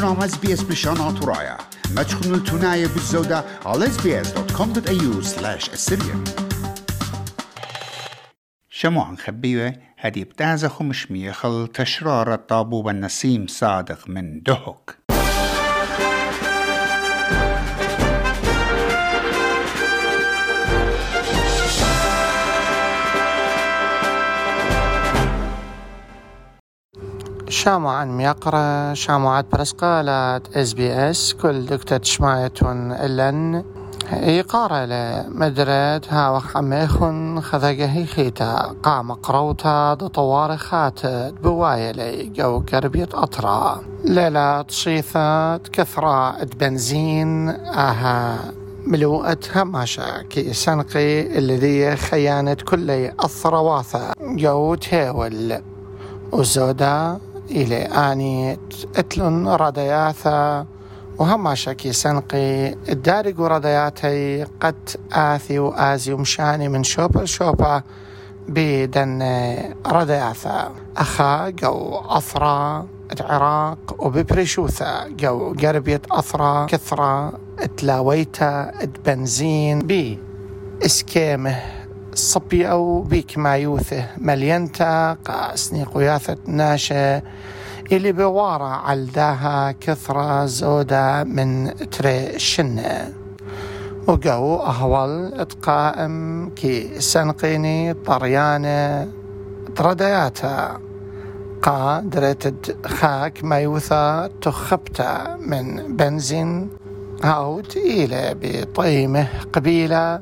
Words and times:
برنامج 0.00 0.22
اس 0.22 0.36
بي 0.38 0.52
اس 0.52 0.62
بشان 0.62 1.20
ترايا 1.20 1.56
ما 1.96 2.02
تشخنوا 2.02 2.36
التناية 2.36 2.86
بالزودة 2.86 3.44
على 3.66 3.86
sbs.com.au 3.86 5.24
slash 5.24 5.68
assyrian 5.68 6.30
شموعا 8.70 9.16
خبيوة 9.16 9.74
هدي 9.98 10.24
بتازة 10.24 10.68
خمشمية 10.68 11.30
خل 11.32 11.68
تشرار 11.74 12.34
الطابوب 12.34 12.88
النسيم 12.88 13.46
صادق 13.46 14.08
من 14.08 14.42
دهك 14.42 14.99
شامعا 27.60 28.04
ميقرة 28.04 28.94
شامعات 28.94 29.46
برسقالات 29.52 30.56
إس 30.56 30.72
بي 30.72 31.10
إس. 31.10 31.34
كل 31.42 31.66
دكتور 31.66 31.98
تشمايتون 31.98 32.92
إلن 32.92 33.64
إيقارة 34.12 34.84
لمدرد 34.84 36.06
ها 36.08 36.30
وخميخن 36.30 37.40
خذقه 37.40 38.04
خيتا. 38.04 38.74
قام 38.82 39.12
قروتا 39.12 39.94
دطوار 39.94 40.56
خاتت 40.56 41.34
بوايلي 41.42 42.24
جو 42.24 42.62
قربية 42.72 43.08
أطرا. 43.14 43.80
ليلة 44.04 44.62
تصيثات 44.62 45.68
كثرة 45.68 46.44
بنزين. 46.44 47.48
آها 47.48 48.38
ملوءة 48.86 49.38
هماشة 49.54 50.22
كي 50.22 50.52
سنقي 50.52 51.38
الذي 51.38 51.96
خيانة 51.96 52.54
كل 52.54 52.90
الثرواثة 53.24 54.12
جو 54.20 54.74
تيول 54.74 55.62
وزودا 56.32 57.18
إلى 57.50 57.76
أني 57.76 58.58
إتلن 58.96 59.48
ردياثا 59.48 60.66
وهم 61.18 61.54
شكي 61.54 61.92
سنقي 61.92 62.68
الدارق 62.88 63.40
ردياتي 63.40 64.44
قد 64.60 64.90
آثي 65.12 65.58
وآزي 65.58 66.12
ومشاني 66.12 66.68
من 66.68 66.84
شوبة 66.84 67.22
لشوبة 67.22 67.82
بدن 68.48 69.22
ردياثا 69.86 70.72
أخا 70.96 71.48
جو 71.48 72.00
أثرى 72.08 72.84
العراق 73.20 73.78
وببريشوثا 73.98 75.08
جو 75.08 75.54
قربية 75.62 76.02
أثرى 76.10 76.66
كثرة 76.66 77.32
تلاويتا 77.76 78.72
بنزين 79.06 79.78
بي 79.78 80.18
إسكيمه 80.86 81.79
صبي 82.20 82.70
أو 82.70 83.02
بيك 83.02 83.38
ما 83.38 83.56
يوثه 83.56 84.06
ملينتا 84.18 85.12
قاسني 85.12 85.84
قياثة 85.84 86.36
ناشا 86.46 87.22
اللي 87.92 88.12
بوارا 88.12 88.68
علداها 88.68 89.72
كثرة 89.72 90.46
زودة 90.46 91.24
من 91.24 91.74
تري 91.90 92.38
شنة. 92.38 93.12
وقو 94.06 94.56
أهول 94.56 95.40
إتقائم 95.40 96.50
كي 96.56 97.00
سنقيني 97.00 97.94
طريانة 97.94 99.08
تردياتا. 99.76 100.80
قا 101.62 102.00
دريت 102.00 102.76
خاك 102.86 103.44
ما 103.44 103.58
يوثا 103.58 104.30
تخبتا 104.42 105.36
من 105.40 105.96
بنزين. 105.96 106.68
أو 107.24 107.60
تقيلة 107.60 108.36
بطيمه 108.42 109.28
قبيلة 109.52 110.20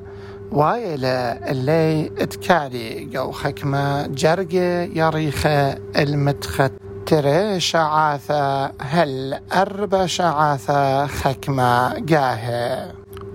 وايلة 0.53 1.09
اللي 1.33 2.07
اتكالي 2.19 3.05
جو 3.05 3.31
خكمة 3.31 4.07
جرقة 4.07 4.83
يريخة 4.95 5.79
المتخترة 5.97 7.59
شعاثة 7.59 8.73
هل 8.81 9.41
أربع 9.53 10.07
شعاثة 10.07 11.07
خكمة 11.07 11.89
قاهة. 11.89 12.93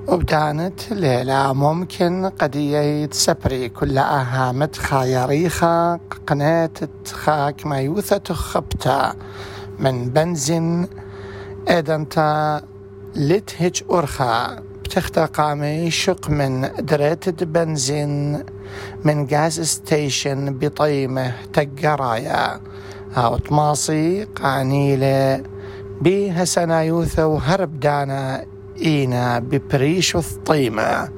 وبدانت 0.07 0.91
ليلة 0.91 1.53
ممكن 1.53 2.25
قدية 2.39 3.09
سبري 3.11 3.69
كل 3.69 3.97
أهامت 3.97 4.75
خايريخة 4.75 5.99
قناة 6.27 6.69
خاك 7.11 7.65
ما 7.65 7.79
يوثة 7.79 8.33
خبتا. 8.33 9.15
من 9.79 10.09
بنزين 10.09 10.87
إدنتا 11.67 12.61
لتهج 13.15 13.83
أرخا. 13.91 14.72
بتختا 14.93 15.25
قامي 15.25 15.91
شق 15.91 16.29
من 16.29 16.69
دريتد 16.79 17.43
بنزين 17.53 18.43
من 19.03 19.27
غاز 19.27 19.59
ستيشن 19.61 20.53
بطيمة 20.57 21.33
تقرايا. 21.53 22.59
هاو 23.13 23.37
تماصي 23.37 24.23
قانيلة 24.23 25.43
بيها 26.01 26.45
سنايوثة 26.45 27.27
وهرب 27.27 27.79
دانا 27.79 28.45
إينا 28.81 29.39
ببريش 29.39 30.15
الطيمة 30.15 31.09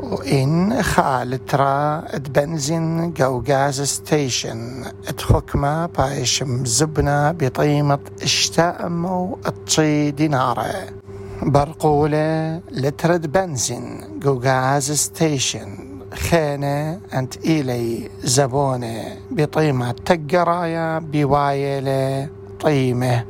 وإن 0.00 0.82
خالترا 0.82 2.04
بنزين 2.34 3.12
جو 3.12 3.42
غاز 3.48 3.80
ستيشن 3.82 4.84
اتخكمة 5.08 5.86
بايش 5.86 6.42
مزبنة 6.42 7.32
بطيمة 7.32 7.98
اشتأمو 8.22 9.38
الطي 9.46 10.10
دينارة. 10.10 11.05
برقولة 11.46 12.60
لترد 12.70 13.32
بنزين 13.32 14.18
جو 14.18 14.40
غاز 14.44 14.92
ستيشن. 14.92 15.78
خينة 16.14 17.00
أنت 17.14 17.36
إلي 17.36 18.10
زبونة 18.22 19.04
بطيمة 19.30 19.92
تقرايا 19.92 20.98
بوايلة 20.98 22.28
طيمة. 22.60 23.24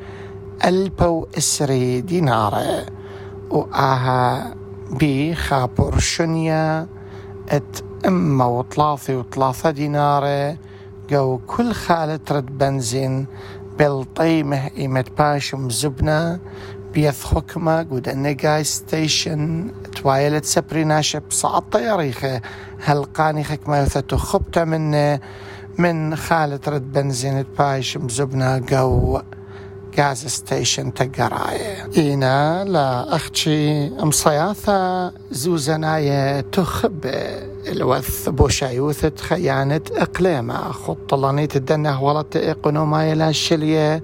ألبو 0.65 1.27
إسري 1.39 2.01
دينارة. 2.01 2.87
وآها 3.51 4.55
بي 4.91 5.35
خابر 5.35 5.99
شنيا 5.99 6.87
أت 7.49 7.77
اما 8.07 8.45
وطلاثي 8.45 9.15
وطلاثة 9.17 9.71
دينارة. 9.71 10.57
جو 11.11 11.39
كل 11.47 11.73
خالة 11.73 12.21
رد 12.31 12.59
بنزين 12.59 13.27
بالطيمة 13.79 14.71
إيمت 14.79 15.19
باشم 15.19 15.71
زبنة. 15.71 16.41
بيث 16.97 17.25
حكمة 17.25 17.79
قد 17.79 18.09
النقاي 18.09 18.65
ستيشن 18.65 19.71
توايلت 20.03 20.45
سبري 20.45 20.85
ناشب 20.85 21.23
صعد 21.31 21.63
طياريخة. 21.63 22.41
هلقاني 22.85 23.45
خكمة 23.45 23.79
يثتو 23.79 24.17
خبتة 24.17 24.65
من 24.65 25.19
من 25.79 26.17
خالة 26.17 26.61
رد 26.69 26.93
بنزين 26.93 27.45
بايش 27.59 27.97
مزبنة 27.97 28.63
قو 28.71 29.21
غاز 29.99 30.27
ستيشن 30.27 30.95
تقراية. 30.95 31.89
إينا 31.97 32.65
لا 32.65 33.17
أختي 33.17 33.91
مصياثة 33.91 35.13
زوزناية 35.31 36.41
تخب. 36.41 37.01
الوث 37.67 38.29
بوشايوثة 38.29 39.13
خيانة 39.21 39.81
إقليمة. 39.93 40.73
خط 40.73 41.15
لانيت 41.15 41.57
الدنة 41.57 42.03
ولت 42.03 42.37
إقنوماية 42.37 43.15
لا 43.15 43.33
شلية. 43.33 44.03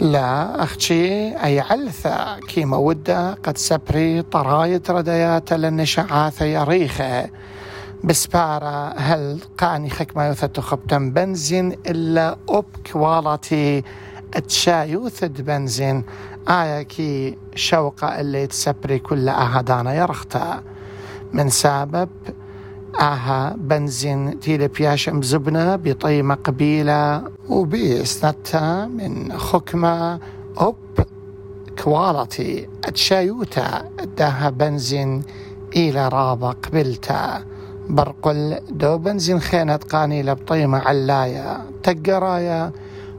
لا 0.00 0.62
أختي 0.62 1.36
أي 1.44 1.60
علثة. 1.60 2.38
كيما 2.38 2.76
ودا 2.76 3.34
قد 3.42 3.58
سبري 3.58 4.22
طرايت 4.22 4.90
رديات 4.90 5.52
للنشعاثة 5.52 6.44
يريخة 6.44 7.30
بسبارة 8.04 8.94
هل 8.98 9.40
قاني 9.58 9.90
خكما 9.90 10.26
يوثة 10.26 10.62
خبتم 10.62 11.10
بنزين 11.10 11.72
إلا 11.72 12.36
أوب 12.48 12.64
كوالتي 12.92 13.82
تشايوث 14.48 15.24
بنزين. 15.24 16.04
آية 16.48 16.82
كي 16.82 17.38
شوقة 17.54 18.20
اللي 18.20 18.46
تسبري 18.46 18.98
كل 18.98 19.28
أهدانا 19.28 19.94
يرختا 19.94 20.62
من 21.32 21.48
سبب 21.48 22.08
آها 23.00 23.56
بنزين 23.58 24.40
تيلي 24.40 24.68
بياشم 24.68 25.22
زبنة 25.22 25.76
بطيمة 25.76 26.34
قبيلة. 26.34 27.22
وبيسنتا 27.48 28.86
من 28.86 29.32
خكمة 29.38 30.20
أوب 30.60 30.76
كواليتي 31.84 32.68
أتشايوتا 32.84 33.90
داها 34.16 34.50
بنزين 34.50 35.22
إلى 35.76 36.08
رابا 36.08 36.50
قبلتا 36.50 37.44
برقل 37.88 38.58
دو 38.70 38.98
بنزين 38.98 39.40
خينة 39.40 39.76
قانيلة 39.76 40.32
بطيمة 40.32 40.78
علاية 40.78 41.62
تقرايا 41.82 42.72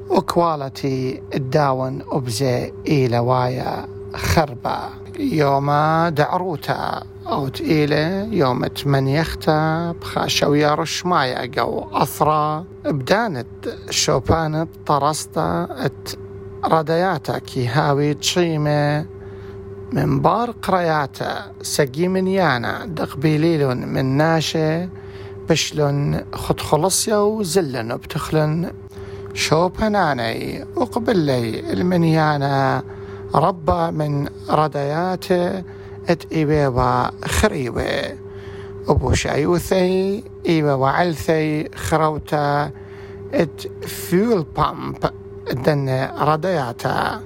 وكواليتي 0.10 1.22
الداون 1.36 2.02
أبزي 2.12 2.74
إلى 2.88 3.20
وايا 3.20 3.88
خربة. 4.16 4.78
يوم 5.20 5.72
دعروتا. 6.08 7.04
أو 7.28 7.48
تقيلة 7.48 8.24
يوم 8.24 8.66
تمنيختا 8.68 9.92
بخاشويا 9.92 10.76
رشمايا 10.76 11.52
قو 11.58 11.88
أثرا 11.94 12.66
بدانت 12.86 13.48
شوبانت 13.90 14.70
طرستا 14.86 15.68
أت 15.72 16.10
ردياتا 16.66 17.40
كي 17.40 17.68
هاوي 17.68 18.14
تشيمة. 18.14 19.06
من 19.94 20.20
بار 20.20 20.52
قرياتا 20.52 21.52
سقي 21.62 22.08
من 22.08 22.28
يانا 22.28 22.86
دقبيليلون 22.86 23.78
من 23.78 24.06
ناشة 24.06 24.90
بشلون 25.50 26.22
خد 26.34 26.60
خلصيا 26.60 27.18
وزلن 27.18 27.98
بتخلن 27.98 28.72
شوباناني 29.34 30.66
وقبل 30.76 31.18
لي 31.18 31.74
المنيانا. 31.74 32.84
ربا 33.36 33.92
من 33.92 34.28
ردياته 34.50 35.64
ات 36.10 36.32
إيبا 36.32 37.12
خريبه 37.26 38.18
أبو 38.88 39.14
شايوثي 39.14 40.24
إيبا 40.46 40.74
وعلثي 40.74 41.70
خروتا 41.76 42.72
ات 43.34 43.62
فيول 43.88 44.46
بامب 44.58 44.98
دن 45.52 46.10
ردياتا 46.20 47.22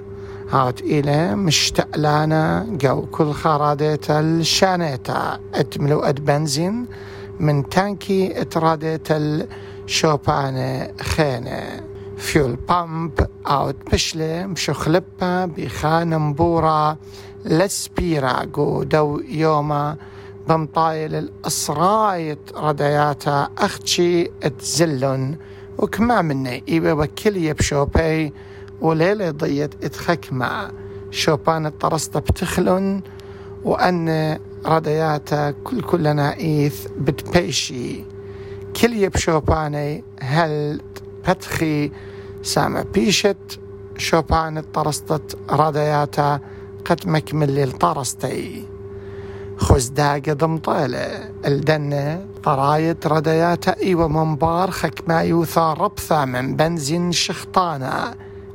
هات 0.50 0.80
إلى 0.80 1.36
مشتقلانا 1.36 2.66
جو 2.70 3.02
كل 3.06 3.32
خراديتا 3.32 4.20
الشانيتا 4.20 5.40
ات 5.54 6.20
بنزين 6.20 6.86
من 7.40 7.68
تانكي 7.68 8.40
اتراديت 8.40 9.08
الشوبانة 9.10 10.92
خينة 11.00 11.89
فيول 12.20 12.56
بامب 12.68 13.26
أو 13.46 13.72
بشلة 13.92 14.46
مشو 14.46 14.72
خلبة 14.72 15.44
بخانة 15.44 16.18
مبورة 16.18 16.98
لسبيرا 17.44 18.44
دو 18.82 19.20
يوما. 19.28 19.96
بمطايل 20.48 21.14
الأسرايت 21.14 22.38
ردياتا. 22.56 23.48
أختشي 23.58 24.30
اتزلن. 24.42 25.36
وكما 25.78 26.22
مني. 26.22 26.64
إيبا 26.68 26.92
وكل 26.92 27.54
بشوبي 27.54 28.32
وليلة 28.80 29.30
ضيت 29.30 29.84
اتخكما 29.84 30.72
شوبان 31.10 31.66
الطرسطة 31.66 32.20
بتخلن. 32.20 33.02
وأن 33.64 34.38
ردياتا 34.66 35.50
كل 35.50 35.82
كلنا 35.82 36.36
إيث 36.36 36.86
بتبيشي. 36.98 38.04
كل 38.80 38.92
يبشوباني 38.92 40.04
هل 40.20 40.80
سامع 42.42 42.82
بيشت 42.82 43.60
شوبان 43.96 44.58
الطرسطة 44.58 45.20
ردياتا 45.50 46.40
قد 46.84 47.08
مكمل 47.08 47.58
الطرستي 47.58 48.66
خزداق 49.56 50.18
ضمطيلة 50.18 51.30
الدنة 51.46 52.26
طرايت 52.44 53.06
ردياتا 53.06 53.76
إيوه 53.82 54.08
منبار 54.08 54.70
خك 54.70 55.02
ما 55.08 55.22
يوثى 55.22 55.74
ربثة 55.78 56.24
من 56.24 56.56
بنزين 56.56 57.12
شخطانة 57.12 58.14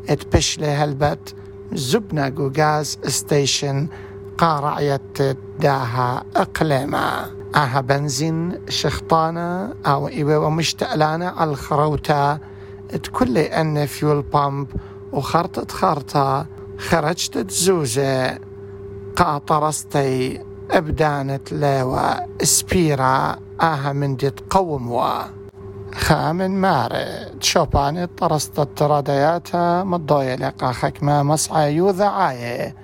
اتبشله 0.10 0.84
هالبت 0.84 1.36
زبنا 1.74 2.34
غاز 2.58 2.98
ستيشن 3.08 3.88
قارعية 4.38 5.02
داها 5.60 6.24
إقليما. 6.36 7.26
آها 7.56 7.82
بنزين 7.82 8.60
شخطانة 8.70 9.74
أو 9.86 10.08
إيوه 10.08 10.40
ومشتعلانة 10.40 11.26
على 11.26 11.52
الخروتة 12.96 12.98
تكل 12.98 13.38
ان 13.38 13.86
فيول 13.86 14.22
بامب 14.22 14.68
وخرطت 15.12 15.72
خرطة 15.72 16.46
خرجت 16.78 17.38
تزوزة 17.38 18.40
قاطرستي 19.16 20.42
ابدانت 20.72 21.52
لوا 21.54 22.44
سبيرا 22.44 23.36
أها 23.62 23.94
من 23.94 24.16
دي 24.16 24.30
تقوموا 24.30 25.22
خامن 25.96 26.52
ماري 26.62 27.26
تشوباني 27.42 28.08
طرست 28.08 28.60
الترادياتا 28.60 29.84
مضوية 29.84 30.36
لقا 30.36 30.72
خكما 30.72 31.24
مصعى 31.24 31.74
يوذا 31.76 32.06
عاية 32.06 32.76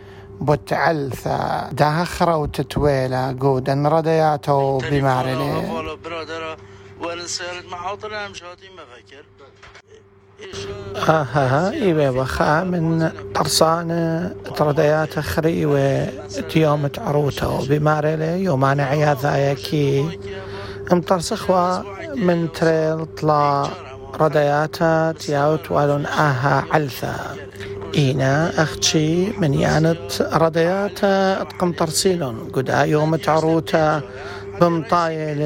بتعلثة 0.41 1.69
ده 1.69 2.03
خرو 2.03 2.45
تتويلة 2.45 3.37
قودا 3.39 3.83
ردياتو 3.85 4.77
بماري 4.77 5.35
لي 10.41 11.01
آها 11.09 11.71
إيوه 11.71 12.11
وخا 12.11 12.63
من 12.63 13.11
طرسانة 13.35 14.35
ترديات 14.55 15.19
خريوة 15.19 16.07
تيوم 16.49 16.87
تعروتو. 16.87 17.65
بماري 17.69 18.15
لي 18.15 18.43
يومان 18.43 18.79
عياذايا 18.79 19.53
كي 19.53 20.19
امطرسخوا 20.91 21.79
من 22.15 22.51
تريل 22.51 23.05
طلا 23.05 23.67
ردياتا 24.21 25.11
تياوت 25.11 25.71
والون 25.71 26.05
آها 26.05 26.65
علثة 26.71 27.15
إينا 27.95 28.63
أختشي 28.63 29.29
من 29.39 29.53
يانت 29.53 30.21
ردياتا 30.33 31.41
أتقم 31.41 31.71
ترسيلون 31.71 32.49
قدا 32.53 32.83
يوم 32.83 33.15
تعروتا 33.15 34.01
بمطايل 34.61 35.41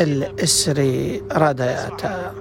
الإسري 0.00 1.22
ردياتا. 1.32 2.32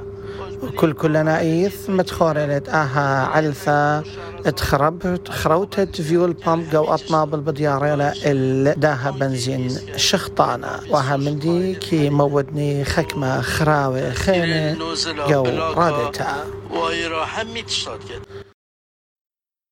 كل 0.76 1.26
نايث 1.26 1.90
متخورلت 1.90 2.70
آها 2.70 3.26
علثة. 3.26 4.04
تخرب 4.40 5.24
تخروتت 5.24 6.02
فيول 6.02 6.34
بامب 6.34 6.70
جو 6.70 6.84
أطناب 6.84 7.36
البدياريلا 7.36 8.74
داها 8.74 9.12
بنزين 9.12 9.70
شخطانة. 9.96 10.80
وها 10.90 11.18
من 11.18 11.40
دي 11.40 11.76
كي 11.76 12.10
مودني 12.10 12.84
خكمة 12.86 13.42
خراوي 13.42 14.12
خيمة 14.12 14.78
جو 15.28 15.44
رادتا 15.74 16.46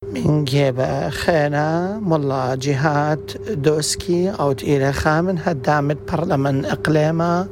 من 0.04 0.46
جيبة 0.46 1.10
خينا 1.10 2.00
ملا 2.04 2.56
جهات 2.56 3.38
دوسكي 3.38 4.30
أو 4.30 4.52
إلى 4.52 4.94
خامن 4.94 5.40
هدامت 5.46 5.98
برلمان 6.12 6.66
إقليمة. 6.66 7.48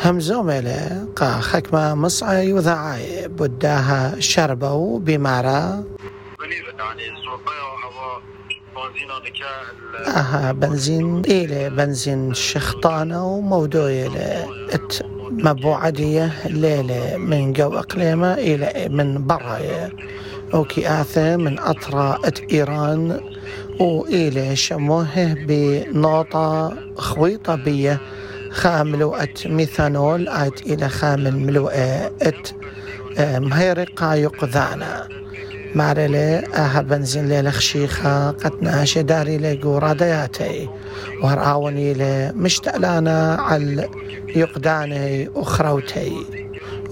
همزوميلة 0.00 1.06
قا 1.16 1.40
خكمة 1.40 1.94
مصعي 1.94 2.52
وذعاي 2.52 3.28
بداها 3.28 4.20
شربوا 4.20 4.98
بمارا. 4.98 5.84
أها 10.06 10.52
بنزين 10.52 11.22
إلى 11.24 11.70
بنزين 11.70 12.34
شخطانة 12.34 13.26
ومودوية 13.26 14.46
إت 14.70 15.02
مبوعدية 15.30 16.32
ليلة 16.46 17.16
من 17.16 17.52
جو 17.52 17.74
إقليمة 17.78 18.34
إلى 18.34 18.88
من 18.88 19.26
براية. 19.26 19.92
وكي 20.54 20.88
آثة 20.88 21.36
من 21.36 21.58
إت 22.24 22.40
إيران 22.52 23.20
وإلى 23.80 24.56
شموه 24.56 25.34
بنوطة 25.34 26.76
خويطة 26.96 27.54
بيه 28.52 28.58
خاملوءة 28.58 29.28
ميثانول 29.46 30.28
آت 30.28 30.62
إلى 30.62 30.88
خامل 30.88 31.36
ملوءة 31.36 32.10
مهيرقة 33.18 34.14
يقذانا 34.14 35.08
مارلي 35.74 36.42
أها 36.54 36.80
بنزين 36.80 37.28
لي 37.28 37.42
لخشيخة 37.42 38.30
قد 38.30 38.52
ناشي 38.62 39.02
داري 39.02 39.38
لي 39.38 39.56
قورادياتي 39.62 40.68
وهرآوني 41.22 41.94
لي 41.94 42.32
مشتعلانا 42.36 43.34
على 43.40 43.88
يقداني 44.36 45.28
وخروتي 45.28 46.12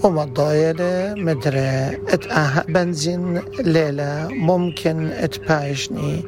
ومضايلة 0.03 1.13
مدري 1.17 1.97
إت 2.09 2.27
آها 2.27 2.65
بنزين 2.69 3.41
ليلة 3.59 4.27
ممكن 4.31 5.11
اتبايشني 5.11 6.23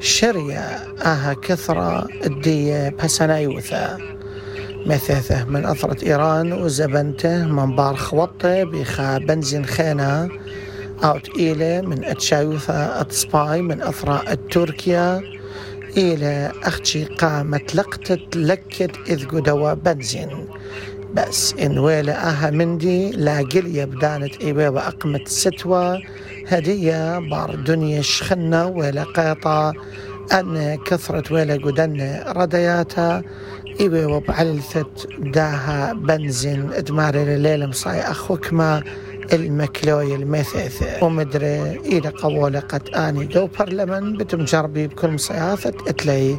شرية 0.00 0.60
آها 1.04 1.34
كثرة 1.42 2.06
الدية 2.26 2.88
بسنايوثة 3.04 4.15
مثاثة 4.86 5.44
من 5.44 5.64
أثرة 5.64 6.04
إيران 6.04 6.52
وزبنته 6.52 7.44
من 7.44 7.76
بار 7.76 7.96
خوطة 7.96 8.64
بخا 8.64 9.18
بنزين 9.18 9.64
خينا 9.66 10.28
أوت 11.04 11.28
إيلة 11.38 11.80
من 11.80 12.04
أتشايوثة 12.04 13.00
أتصباي 13.00 13.62
من 13.62 13.82
أثرة 13.82 14.32
التركيا 14.32 15.22
إلى 15.96 16.52
أختي 16.62 17.04
قامت 17.04 17.74
لقتت 17.74 18.36
لكت 18.36 18.90
إذ 19.08 19.26
قدوا 19.26 19.74
بنزين. 19.74 20.46
بس 21.14 21.54
إن 21.54 21.78
ويلا 21.78 22.28
أها 22.28 22.50
مندي 22.50 23.10
لا 23.10 23.38
قلية 23.38 23.84
بدانت 23.84 24.42
إيوة 24.42 24.68
وأقمت 24.68 25.28
ستوى 25.28 26.02
هدية 26.48 27.18
بار 27.18 27.54
دنيا 27.54 28.02
شخنة 28.02 28.66
ولا 28.66 29.04
قيطة 29.04 29.72
أن 30.32 30.78
كثرة 30.86 31.32
ويلا 31.34 31.54
قدن 31.54 32.22
ردياتها 32.26 33.22
إيوي 33.80 34.04
وبعلثت 34.04 35.08
داها 35.18 35.92
بنزين 35.92 36.72
ادمار 36.72 37.14
الليل 37.14 37.68
مصاي 37.68 38.00
أخوك 38.00 38.52
ما 38.52 38.82
المكلوي 39.32 40.14
المثيثة 40.14 41.04
ومدري 41.04 41.60
إلى 41.70 42.08
قولة 42.08 42.60
قد 42.60 42.88
آني. 42.88 43.24
دو 43.24 43.48
برلمان 43.58 44.16
بتمجربي 44.16 44.86
بكل 44.86 45.08
مصياثة 45.10 45.72
أتلي. 45.88 46.38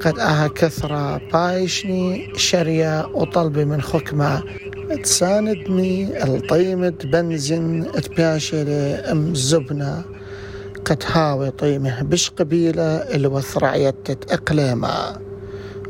قد 0.00 0.18
آها 0.18 0.48
كثرة 0.48 1.20
بايشني 1.32 2.32
شريا 2.36 3.06
وطلبي 3.14 3.64
من 3.64 3.82
خكمة 3.82 4.42
تساندني 5.02 6.24
الطيمة 6.24 6.94
بنزين 7.04 7.84
اتباشي 7.94 8.62
أم 8.94 9.34
زبنة. 9.34 10.04
قد 10.84 11.02
هاوي 11.12 11.50
طيمة 11.50 12.02
بش 12.02 12.30
قبيلة 12.30 12.82
الوثرعيتت 12.96 14.32
إقليمة. 14.32 15.27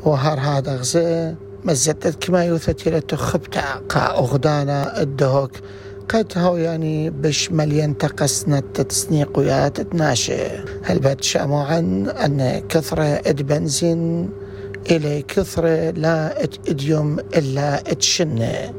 وهر 0.09 0.41
هذا 0.41 0.77
غزي 0.77 1.35
مزتت 1.65 2.25
كما 2.25 2.45
يوثت 2.45 2.87
إلى 2.87 3.00
تخبتا 3.00 3.61
قا 3.88 4.19
أغدانا 4.19 5.03
الدهوك. 5.03 5.53
قد 6.09 6.33
هو 6.37 6.57
يعني 6.57 7.11
بش 7.11 7.53
مليان 7.53 7.99
تقسنا 7.99 8.62
تتسنيق 8.75 9.38
ويا 9.38 9.69
تتناشي. 9.69 10.43
هل 10.85 10.99
بات 10.99 11.25
شامو 11.25 11.59
عن 11.59 12.09
أن 12.09 12.62
كثرة 12.69 13.03
إد 13.05 13.43
بنزين 13.43 14.31
إلى 14.91 15.23
كثرة 15.23 15.91
لا 15.91 16.43
إديوم 16.69 17.19
إلا 17.19 17.81
اتشنة 17.81 18.73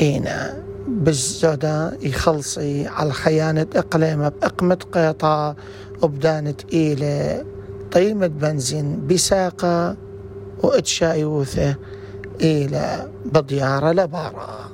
إينا 0.00 0.62
بالزودة 0.88 1.98
يخلصي 2.02 2.86
على 2.86 3.12
خيانة 3.12 3.66
إقليمة 3.76 4.28
بإقمة 4.28 4.78
قيطة 4.92 5.56
وبدانت 6.02 6.60
إلى 6.72 7.44
طيمة 7.92 8.26
بنزين 8.26 9.06
بساقة. 9.06 10.07
وإتشايوثة 10.62 11.76
إلى 12.40 13.10
بديارة 13.24 13.92
لبارة 13.92 14.70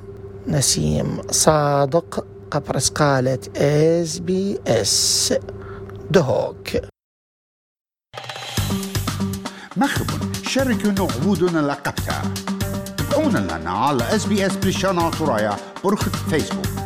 نسيم 0.47 1.21
صادق 1.31 2.25
قبرس 2.51 2.89
قالت 2.89 3.57
إس 3.57 4.19
بي 4.19 4.59
إس. 4.67 5.33
دهوك. 6.11 6.69
مخبن 9.77 10.33
شاركوا 10.47 11.07
عبودنا 11.15 11.59
لقبتها 11.59 12.21
تابعونا 12.97 13.37
لنا 13.37 13.69
على 13.71 14.15
إس 14.15 14.25
بي 14.25 14.45
إس 14.45 14.55
بريشانا 14.55 15.11
ترايا 15.11 15.55
برخة 15.83 16.11
فيسبوك. 16.29 16.84